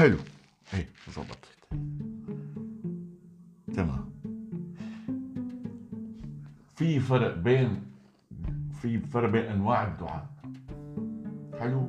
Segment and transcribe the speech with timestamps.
[0.00, 0.16] حلو.
[0.74, 1.48] إيه ظبطت
[3.74, 4.10] تمام.
[6.76, 7.82] في فرق بين
[8.82, 10.26] في فرق بين أنواع الدعاء.
[11.58, 11.88] حلو؟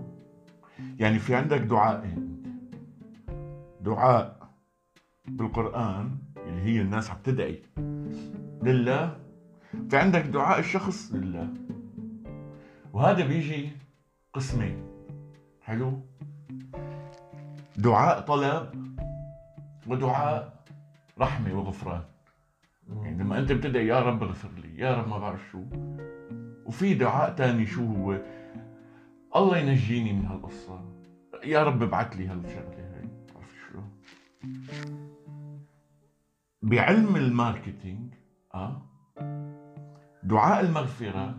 [1.00, 2.44] يعني في عندك دعائين
[3.82, 4.50] دعاء
[5.28, 7.62] بالقرآن اللي هي الناس عم تدعي
[8.64, 9.20] لله.
[9.90, 11.54] في عندك دعاء الشخص لله.
[12.94, 13.70] وهذا بيجي
[14.34, 14.84] قسمين.
[15.62, 16.11] حلو؟
[17.78, 18.98] دعاء طلب
[19.88, 20.64] ودعاء
[21.20, 22.02] رحمة وغفران.
[22.90, 25.64] يعني لما أنت بتدعي يا رب اغفر لي يا رب ما بعرف شو.
[26.66, 28.18] وفي دعاء تاني شو هو؟
[29.36, 30.82] الله ينجيني من هالقصة.
[31.44, 33.80] يا رب ابعث لي هالشغلة هاي عرفت شو.
[36.62, 38.14] بعلم ال marketing
[38.54, 38.82] آه
[40.24, 41.36] دعاء المغفرة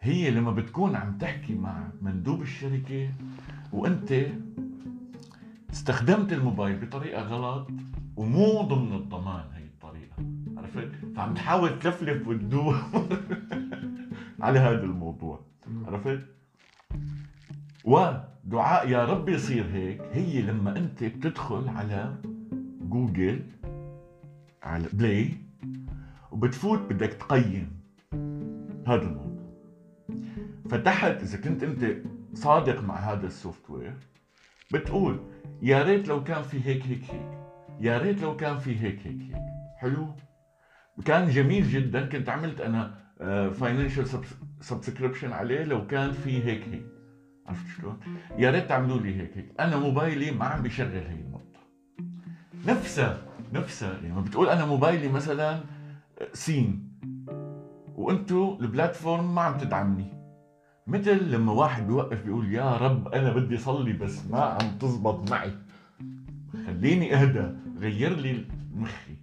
[0.00, 3.10] هي لما بتكون عم تحكي مع مندوب الشركة
[3.72, 4.12] وأنت
[5.76, 7.68] استخدمت الموبايل بطريقة غلط
[8.16, 10.16] ومو ضمن الضمان هي الطريقة
[10.56, 12.76] عرفت؟ فعم تحاول تلفلف وتدور
[14.44, 15.40] على هذا الموضوع
[15.86, 16.20] عرفت؟
[17.84, 22.14] ودعاء يا رب يصير هيك هي لما انت بتدخل على
[22.80, 23.42] جوجل
[24.62, 25.30] على Play
[26.30, 27.80] وبتفوت بدك تقيم
[28.86, 29.52] هذا الموضوع
[30.70, 31.96] فتحت إذا كنت انت
[32.34, 34.15] صادق مع هذا ال software
[34.72, 35.20] بتقول
[35.62, 37.38] يا ريت لو كان في هيك هيك هيك.
[37.80, 39.42] يا ريت لو كان في هيك هيك هيك.
[39.76, 40.08] حلو؟
[41.04, 42.06] كان جميل جدا.
[42.06, 42.94] كنت عملت أنا
[43.50, 44.06] financial
[44.60, 46.86] subscription عليه لو كان في هيك هيك.
[47.46, 48.00] عرفت شلون؟
[48.38, 49.52] يا ريت تعملوا لي هيك هيك.
[49.60, 51.60] أنا موبايلي ما عم بيشغل هي النقطة.
[52.66, 53.18] نفسها
[53.52, 55.60] نفسها يعني بتقول أنا موبايلي مثلا
[56.32, 56.92] سين.
[57.94, 60.15] وأنتو ال platform ما عم تدعمني.
[60.86, 65.52] مثل لما واحد بيوقف بيقول يا رب أنا بدي صلي بس ما عم تزبط معي.
[66.66, 67.46] خليني أهدى
[67.78, 69.16] غير لي مخي.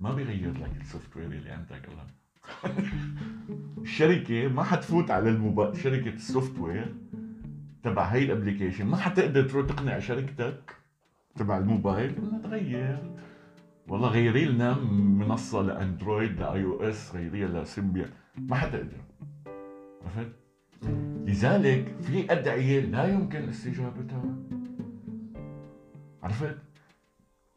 [0.00, 2.06] ما بيغير لك ال software اللي عندك الله.
[3.82, 6.94] الشركة ما حتفوت على الموبايل شركة ال software
[7.82, 10.76] تبع هي ال application ما حتقدر تروح تقنع شركتك
[11.36, 12.98] تبع الموبايل إنها تغير.
[13.88, 14.74] والله غيري لنا
[15.18, 18.10] منصة ل Android ل iOS غيريها ل Symbian.
[18.36, 19.00] ما حتقدر.
[20.04, 20.49] عرفت؟
[21.26, 24.24] لذلك في أدعية لا يمكن استجابتها
[26.22, 26.58] عرفت؟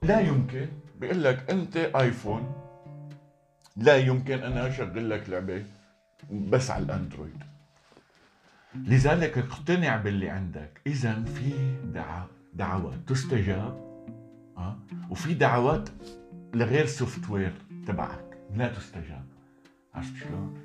[0.01, 0.67] لا يمكن
[0.99, 2.53] بيقول لك أنت iPhone
[3.77, 5.65] لا يمكن أنا أشغل لك لعبة
[6.31, 7.43] بس على الأندرويد
[8.75, 13.83] لذلك اقتنع باللي عندك إذا في دعاء دعوات تستجاب
[14.57, 14.77] أه؟
[15.09, 15.89] وفي دعوات
[16.53, 17.53] لغير سوفت وير
[17.87, 19.25] تبعك لا تستجاب
[19.93, 20.57] عرفت شلون؟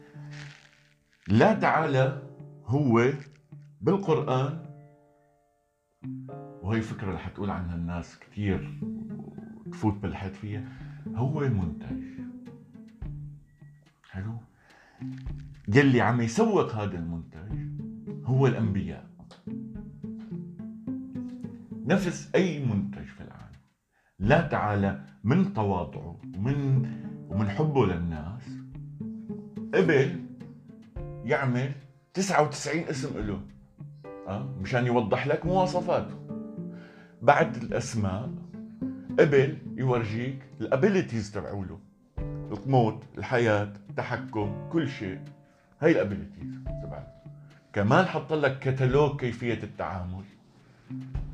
[1.29, 2.28] لا تعالى
[2.69, 3.13] هو
[3.81, 4.65] بالقرآن.
[6.63, 8.81] وهي فكرة رح تقول عنها الناس كثير
[9.67, 10.65] وتفوت بالحد فيها.
[11.15, 12.03] هو منتج.
[14.11, 14.35] حلو؟
[15.69, 17.79] يلي عم يسوق هذا المنتج
[18.25, 19.11] هو الأنبياء.
[21.73, 23.59] نفس أي منتج في العالم.
[24.19, 26.87] لا تعالى من تواضعه ومن
[27.29, 28.49] ومن حبه للناس.
[29.75, 30.25] قبل
[31.25, 31.88] يعمل
[32.19, 33.41] 99 اسم له.
[34.29, 36.15] أه؟ مشان يوضح لك مواصفاته.
[37.23, 38.31] بعد الأسماء
[39.19, 41.79] قبل يورجيك ال abilities تبعوله.
[42.19, 45.21] الموت الحياة التحكم كل شيء.
[45.81, 47.13] هاي ال abilities تبعته.
[47.73, 50.25] كمان حط لك كتالوج كيفية التعامل.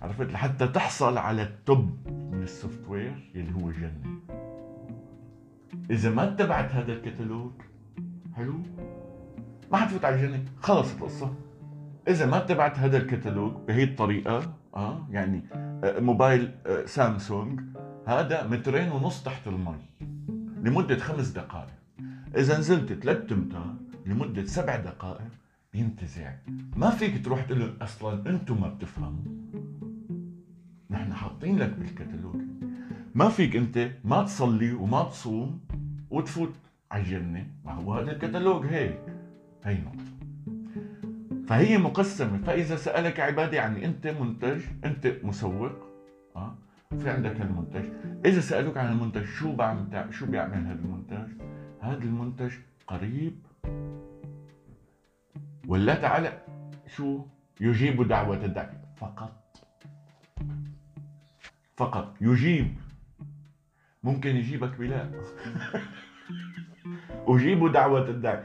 [0.02, 4.18] عرفت؟ لحتى تحصل على ال top من ال software اللي هو جنة.
[5.90, 7.52] إذا ما اتبعت هذا الكتالوج
[8.36, 8.54] حلو؟
[9.74, 11.34] ما حتفوت على الجنة خلص القصة.
[12.08, 17.60] إذا ما اتبعت هذا الكتالوج بهي الطريقة آه يعني آه، موبايل آه، سامسونج
[18.06, 19.76] هذا مترين ونص تحت المي
[20.62, 21.74] لمدة خمس دقائق.
[22.36, 23.74] إذا نزلت ثلاث امتار
[24.06, 25.30] لمدة سبع دقائق
[25.72, 26.32] بينتزع
[26.76, 29.24] ما فيك تروح تقول لهم أصلا أنتم ما بتفهموا.
[30.90, 32.42] نحن حاطين لك بالكتالوج.
[33.14, 35.60] ما فيك أنت ما تصلي وما تصوم
[36.10, 36.52] وتفوت
[36.92, 37.46] على الجنة.
[37.64, 39.13] ما هو هذا الكتالوج هيك.
[39.64, 40.14] هي نقطة
[41.48, 42.38] فهي مقسمة.
[42.38, 45.72] فإذا سألك عبادي عني أنت منتج أنت مسوق
[46.36, 46.54] أه؟
[46.98, 47.84] في عندك هالمنتج
[48.24, 51.28] إذا سألوك عن المنتج شو بعمل شو بيعمل هذا المنتج؟
[51.80, 52.52] هذا المنتج
[52.86, 53.46] قريب.
[55.68, 56.42] ولا تعالى
[56.86, 57.20] شو؟
[57.60, 58.78] يجيب دعوة الداعي.
[58.96, 59.62] فقط.
[61.76, 62.14] فقط.
[62.20, 62.76] يجيب.
[64.02, 65.10] ممكن يجيبك بلا.
[67.28, 68.44] أجيب دعوة الداعي.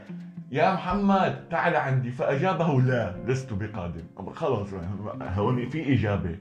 [0.50, 2.10] يا محمد تعال عندي.
[2.10, 4.68] فأجابه لا لست بقادم خلاص
[5.22, 6.38] هون في إجابة.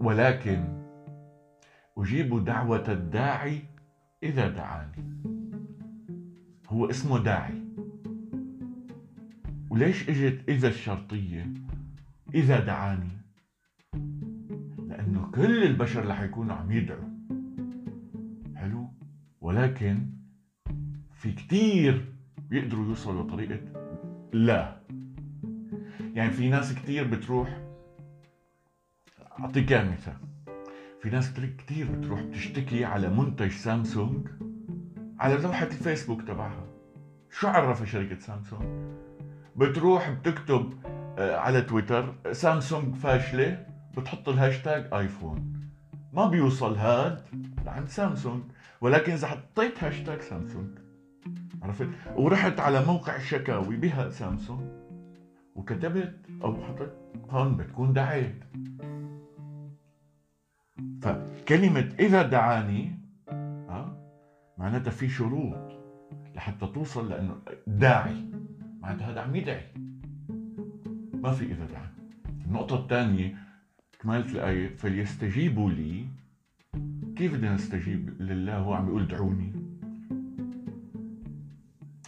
[0.00, 0.64] ولكن
[1.98, 3.62] أجيب دعوة الداعي
[4.22, 5.20] إذا دعاني.
[6.68, 7.62] هو اسمه داعي.
[9.70, 11.46] وليش إجت إذا الشرطية؟
[12.34, 13.20] إذا دعاني.
[14.88, 17.10] لأنه كل البشر رح يكونوا عم يدعوا.
[18.56, 18.90] حلو؟
[19.40, 20.19] ولكن
[21.20, 23.60] في كتير بيقدروا يوصلوا لطريقة
[24.32, 24.76] لا.
[26.14, 27.60] يعني في ناس كتير بتروح
[29.40, 30.16] أعطيك مثال.
[31.02, 34.28] في ناس كتير بتروح بتشتكي على منتج سامسونج
[35.18, 36.66] على لوحة الفيسبوك تبعها.
[37.30, 38.94] شو عرفها شركة سامسونج؟
[39.56, 40.74] بتروح بتكتب
[41.18, 43.66] آه، على تويتر سامسونج فاشلة
[43.96, 45.52] بتحط ال hashtag iPhone.
[46.12, 47.22] ما بيوصل هاد
[47.64, 48.42] لعند سامسونج.
[48.80, 50.89] ولكن إذا حطيت هاشتاج سامسونج
[51.62, 54.70] عرفت؟ ورحت على موقع الشكاوي بها سامسونج
[55.54, 56.92] وكتبت أو حطيت
[57.30, 58.44] هون بتكون دعيت.
[61.02, 62.92] فكلمة إذا دعاني
[63.28, 63.96] ها
[64.58, 65.72] معناتها في شروط
[66.34, 67.36] لحتى توصل لأنه
[67.66, 68.24] داعي.
[68.80, 69.66] معناتها هذا عم يدعي.
[71.14, 71.90] ما في إذا دعاني.
[72.46, 73.36] النقطة الثانية
[74.00, 76.06] كمالة الآية فليستجيبوا لي.
[77.16, 79.52] كيف بدنا نستجيب لله؟ هو عم يقول دعوني.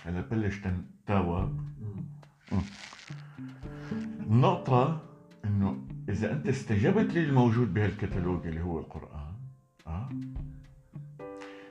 [0.05, 1.61] هلا بلش تنتاوب
[4.21, 5.03] النقطة
[5.45, 5.79] إنه
[6.09, 9.35] إذا أنت استجبت للموجود بهالكتالوج اللي هو القرآن
[9.87, 10.09] آه؟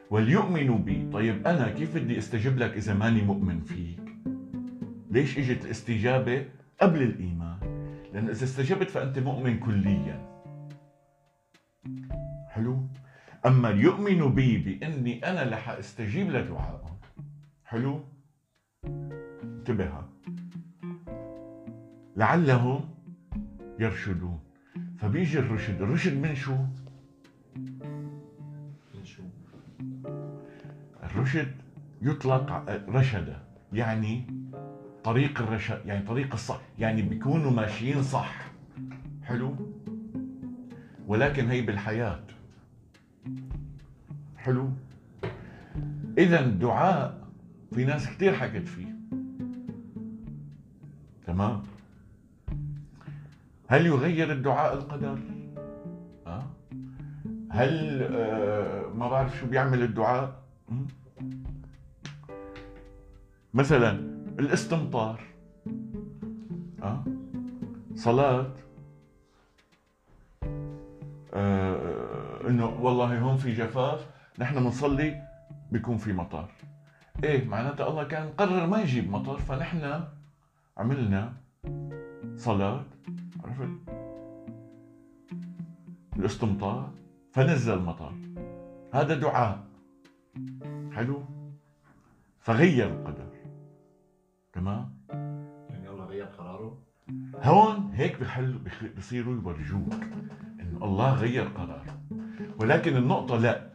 [0.10, 1.10] وليؤمنوا بي.
[1.14, 4.00] طيب أنا كيف بدي استجب لك إذا ماني مؤمن فيك؟
[5.12, 6.46] ليش إجت الاستجابة
[6.82, 7.58] قبل الإيمان؟
[8.14, 10.32] لأن إذا استجبت فأنت مؤمن كليا.
[12.50, 12.88] حلو؟
[13.46, 16.98] أما يؤمن بي بإني أنا رح أستجيب لدعائهم
[17.66, 18.04] حلو؟
[19.62, 19.92] انتبه.
[22.18, 22.90] لعلهم
[23.80, 24.40] يرشدون.
[24.98, 25.82] فبيجي الرشد.
[25.82, 26.56] الرشد من شو؟
[28.96, 29.24] من شو؟
[31.04, 31.52] الرشد
[32.02, 32.52] يطلق
[32.90, 33.38] رشد
[33.74, 34.24] يعني
[35.04, 38.52] طريق الرشاد يعني طريق الصح يعني بيكونوا ماشيين صح.
[39.24, 39.56] حلو؟
[41.08, 42.24] ولكن هي بالحياة.
[44.38, 44.70] حلو؟
[46.18, 47.28] إذا الدعاء
[47.74, 49.01] في ناس كثير حكت فيه.
[51.32, 51.64] تمام
[53.68, 55.20] هل يغير الدعاء القدر؟
[56.28, 56.44] أه؟
[57.52, 60.44] هل آه ما بعرف شو بيعمل الدعاء؟
[63.54, 63.92] مثلا
[64.40, 65.22] الاستمطار
[66.84, 67.04] أه؟
[67.96, 68.48] صلاة
[71.34, 74.08] آه إنه والله هون في جفاف
[74.40, 75.22] نحن بنصلي
[75.72, 76.50] بيكون في مطر
[77.24, 80.04] إيه معناتها الله كان قرر ما يجيب مطر فنحن
[80.78, 81.34] عملنا
[82.36, 82.84] صلاة
[83.44, 83.70] عرفت؟
[86.18, 86.94] الاستمطار
[87.32, 88.14] فنزل مطر
[88.94, 89.68] هذا دعاء.
[90.92, 91.24] حلو؟
[92.40, 93.32] فغير القدر.
[94.54, 94.98] تمام؟
[95.70, 96.78] يعني الله غير قراره.
[97.36, 98.60] هون هيك بحل
[98.98, 99.94] بصيروا يورجوك
[100.60, 102.02] إنه الله غير قراره
[102.60, 103.72] ولكن النقطة لا.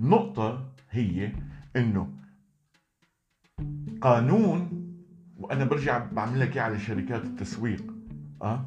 [0.00, 1.32] النقطة هي
[1.76, 2.08] إنه
[4.00, 4.73] قانون
[5.44, 7.84] وأنا برجع بعمل لك على شركات التسويق
[8.42, 8.64] آه؟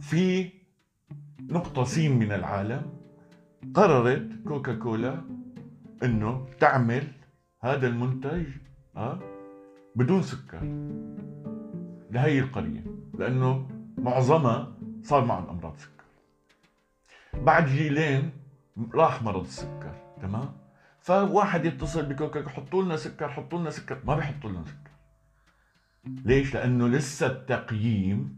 [0.00, 0.50] في
[1.40, 2.82] نقطة سين من العالم
[3.74, 5.22] قررت كوكا كولا
[6.02, 7.12] إنه تعمل
[7.60, 8.46] هذا المنتج
[8.96, 9.18] أه؟
[9.96, 10.60] بدون سكر.
[12.10, 12.84] لهي القرية
[13.18, 13.68] لأنه
[13.98, 16.04] معظمها صار معهم أمراض سكر.
[17.42, 18.30] بعد جيلين
[18.94, 20.52] راح مرض السكر تمام؟
[21.02, 23.98] فواحد يتصل بكوكا حطوا لنا سكر حطوا لنا سكر.
[24.04, 24.90] ما بيحطوا لنا سكر.
[26.24, 28.36] ليش؟ لأنه لسه التقييم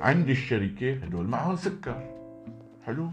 [0.00, 2.10] عند الشركة هدول معهم سكر.
[2.86, 3.10] حلو؟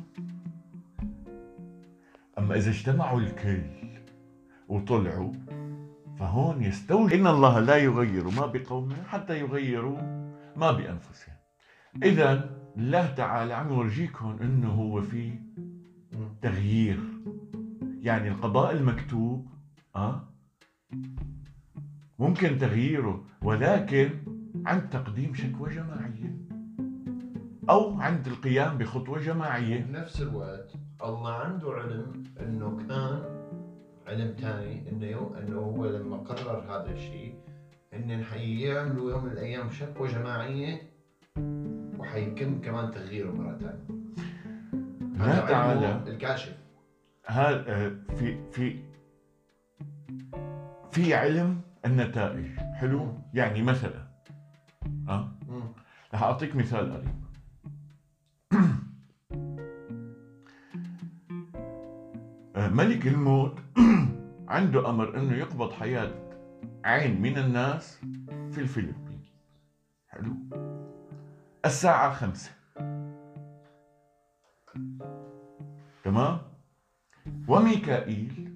[2.38, 3.62] أما إذا اجتمعوا الكل
[4.68, 5.34] وطلعوا
[6.20, 7.14] فهون يستوجب.
[7.14, 9.98] إن الله لا يغير ما بقوم حتى يغيروا
[10.56, 11.36] ما بأنفسهم.
[12.04, 15.40] إذا الله تعالى عم يورجيكم إنه هو في
[16.42, 17.17] تغيير.
[18.02, 19.48] يعني القضاء المكتوب
[19.96, 20.22] أه
[22.20, 24.10] ممكن تغييره ولكن
[24.66, 26.38] عند تقديم شكوى جماعية
[27.70, 29.82] أو عند القيام بخطوة جماعية.
[29.82, 30.74] بنفس الوقت
[31.04, 33.24] الله عنده علم أنه كان
[34.08, 37.36] علم ثاني إنه إنه هو لما قرر هذا الشيء
[37.94, 40.82] ان حيعملوا يوم من الأيام شكوى جماعية
[42.00, 43.88] وحيتم كمان تغييره مرة ثانية
[45.18, 46.04] هذا تعالى.
[46.08, 46.67] الكاشف.
[47.28, 48.80] هذا آه، في في
[50.92, 52.46] في علم النتائج.
[52.74, 54.08] حلو؟ يعني مثلا
[55.10, 55.32] آه
[56.14, 57.24] رح أعطيك مثال قريب.
[62.56, 63.60] آه، ملك الموت
[64.48, 66.12] عنده أمر إنه يقبض حياة
[66.86, 68.02] عين من الناس
[68.52, 69.24] في الفلبين.
[70.08, 70.34] حلو؟
[71.66, 72.52] الساعة خمسة.
[76.04, 76.57] تمام؟
[77.48, 78.54] وميكائيل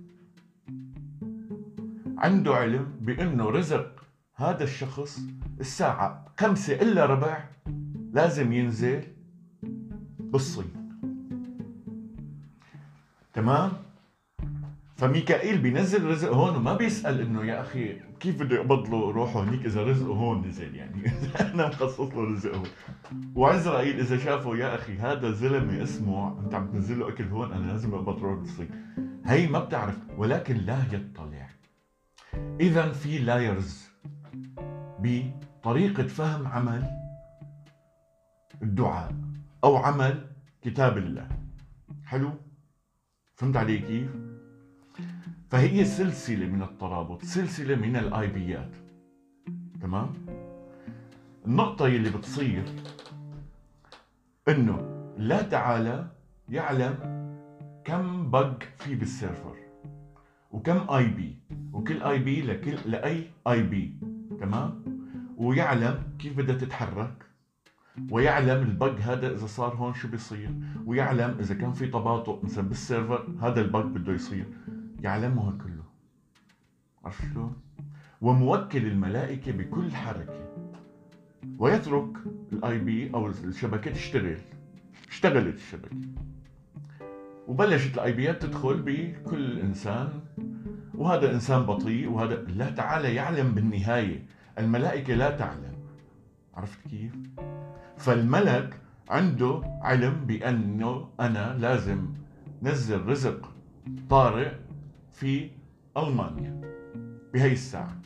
[2.18, 4.04] عنده علم بأنه رزق
[4.36, 5.20] هذا الشخص
[5.60, 7.44] الساعة خمسة إلا ربع
[8.14, 9.04] لازم ينزل
[10.20, 10.72] بالصين.
[13.34, 13.72] تمام؟
[15.02, 19.66] فميكائيل بينزل رزق هون وما بيسأل إنه يا أخي كيف بده يقبض له روحه هنيك
[19.66, 21.12] إذا رزقه هون نزل يعني؟
[21.54, 22.68] أنا مخصص له رزق هون.
[23.36, 27.72] وعزرائيل إذا شافه يا أخي هذا زلمة اسمه أنت عم تنزل له أكل هون أنا
[27.72, 28.70] لازم اقبض روحه بالصين
[29.26, 31.50] هي ما بتعرف ولكن لا يطلع.
[32.60, 33.88] اذا في لايرز.
[35.00, 36.84] بطريقة فهم عمل
[38.62, 39.16] الدعاء
[39.64, 40.28] أو عمل
[40.62, 41.28] كتاب الله.
[42.06, 42.32] حلو؟
[43.36, 44.31] فهمت علي كيف؟
[45.52, 48.72] فهي سلسلة من الترابط سلسلة من ال IP ات
[49.82, 50.14] تمام؟
[51.46, 52.64] النقطة اللي بتصير
[54.50, 56.08] إنه لا تعالى
[56.50, 56.96] يعلم
[57.86, 59.56] كم bug في بال server
[60.52, 61.38] وكم IP
[61.74, 64.00] وكل IP لكل لأي IP.
[64.40, 64.84] تمام؟
[65.38, 67.26] ويعلم كيف بدها تتحرك
[68.12, 70.50] ويعلم ال bug هذا إذا صار هون شو بيصير
[70.86, 74.46] ويعلم إذا كان في تباطؤ مثلا بال server هذا ال bug بده يصير.
[75.02, 75.84] يعلمه كله.
[77.06, 77.38] عرفت؟
[78.22, 80.48] وموكل الملائكة بكل حركة.
[81.58, 82.10] ويترك
[82.54, 84.38] ال IP أو الشبكة تشتغل.
[85.10, 85.98] اشتغلت الشبكة.
[87.48, 90.10] وبلشت ال IP ات تدخل بكل إنسان.
[90.94, 94.26] وهذا إنسان بطيء وهذا الله تعالى يعلم بالنهاية.
[94.60, 95.76] الملائكة لا تعلم.
[96.54, 97.14] عرفت كيف؟
[97.98, 102.08] فالملك عنده علم بأنه أنا لازم
[102.62, 103.52] نزل رزق
[104.10, 104.61] طارئ
[105.22, 105.50] في
[105.98, 106.62] ألمانيا
[107.34, 108.02] بهي الساعة.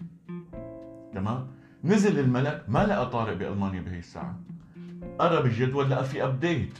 [1.14, 1.48] تمام؟
[1.84, 4.40] نزل الملك ما لقى طارئ بألمانيا بهي الساعة.
[5.20, 6.80] قرا بالجدول لقى في أبديت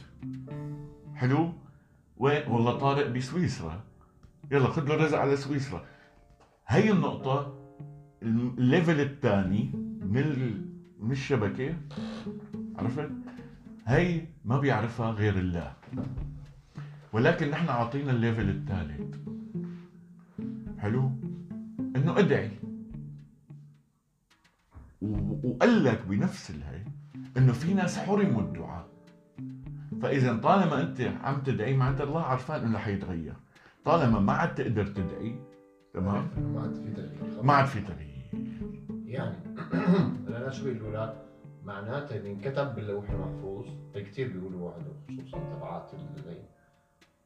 [1.14, 1.52] حلو؟
[2.16, 3.80] وين؟ والله طارئ بسويسرا.
[4.50, 5.84] يلا خذ له رزق على سويسرا.
[6.66, 7.58] هي النقطة
[8.22, 10.26] ال level الثاني من
[11.00, 11.74] من الشبكة.
[12.76, 13.10] عرفت؟
[13.86, 15.72] هي ما بيعرفها غير الله.
[17.12, 19.35] ولكن نحن عاطينا ال level الثالث.
[20.86, 21.10] حلو؟
[21.96, 22.50] إنه ادعي.
[25.44, 26.84] وقال لك بنفس الهي
[27.36, 28.88] إنه في ناس حرموا الدعاء.
[30.02, 33.34] فإذا طالما أنت عم تدعي معناتها الله عرفان إنه حيتغير.
[33.84, 35.38] طالما ما عاد تقدر تدعي
[35.94, 37.42] تمام؟ ما عاد في تغيير.
[37.42, 38.26] ما عاد في تغيير.
[39.06, 39.36] يعني
[40.36, 41.26] أنا شو بيقولوا لك
[41.64, 46.42] معناتها اللي انكتب باللوح المحفوظ كثير بيقولوا هذا خصوصا تبعات اللي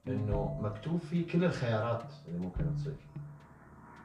[0.08, 3.09] إنه مكتوب فيه كل الخيارات اللي ممكن تصير.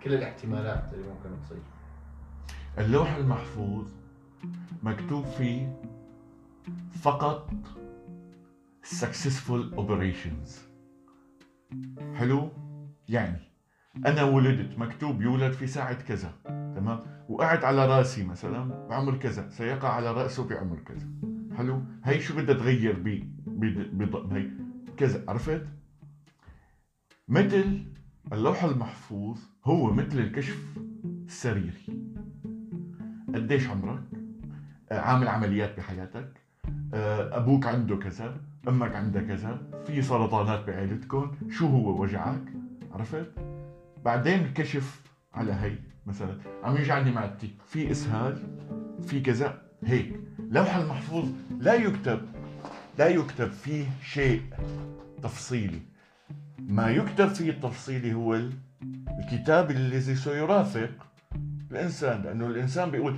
[0.05, 1.57] كل الاحتمالات اللي ممكن تصير
[2.77, 3.87] اللوح المحفوظ
[4.83, 5.81] مكتوب فيه
[7.01, 7.51] فقط
[8.85, 10.49] successful operations.
[12.15, 12.49] حلو؟
[13.09, 13.39] يعني
[14.05, 19.89] أنا ولدت مكتوب يولد في ساعة كذا تمام؟ وقعت على رأسي مثلا بعمر كذا سيقع
[19.89, 21.07] على رأسه بعمر كذا.
[21.57, 23.09] حلو؟ هي شو بدها تغير ب
[23.47, 24.51] ب هي
[24.97, 25.67] كذا عرفت؟
[27.27, 27.85] مثل
[28.33, 30.77] اللوح المحفوظ هو مثل الكشف
[31.27, 32.05] السريري.
[33.35, 33.99] قديش عمرك؟
[34.91, 36.41] آه، عامل عمليات بحياتك.
[36.93, 42.41] آه، أبوك عنده كذا أمك عندها كذا في سرطانات بعائلتكم شو هو وجعك؟
[42.91, 43.31] عرفت؟
[44.05, 45.01] بعدين كشف
[45.33, 48.37] على هي مثلا عم يجعلني معدتي في إسهال
[49.07, 50.19] في كذا هيك.
[50.39, 51.29] لوح المحفوظ
[51.59, 52.21] لا يكتب
[52.99, 54.41] لا يكتب فيه شيء
[55.23, 55.81] تفصيلي.
[56.59, 58.41] ما يكتب فيه التفصيلي هو
[59.19, 60.89] الكتاب الذي سيرافق
[61.71, 63.17] الإنسان لأنه الإنسان بيقول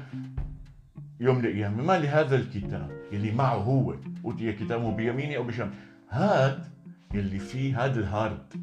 [1.19, 5.73] يوم القيامه ما لهذا الكتاب اللي معه هو اوتي كتابه بيميني أو بشمال.
[6.09, 6.69] هذا
[7.13, 8.53] يلي فيه هذا ال hard.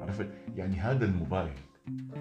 [0.00, 1.52] عرفت؟ يعني هذا الموبايل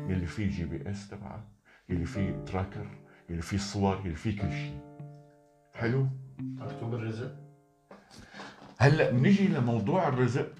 [0.09, 1.43] يلي فيه GPS تبعك
[1.89, 2.85] يلي فيه tracker
[3.29, 4.79] يلي فيه صور يلي فيه كل شيء
[5.73, 6.07] حلو؟
[6.39, 7.35] مكتوب الرزق؟
[8.77, 10.51] هلأ بنيجي لموضوع الرزق.